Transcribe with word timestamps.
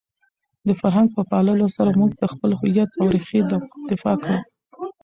د 0.67 0.69
فرهنګ 0.79 1.07
په 1.15 1.21
پاللو 1.29 1.67
سره 1.77 1.89
موږ 1.99 2.11
د 2.17 2.23
خپل 2.33 2.51
هویت 2.59 2.91
او 3.01 3.05
رېښې 3.13 3.39
دفاع 3.89 4.15
کوو. 4.23 4.39